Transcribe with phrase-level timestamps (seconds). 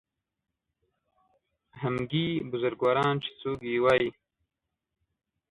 [1.81, 4.09] همګي بزرګواران چې څوک یې وایي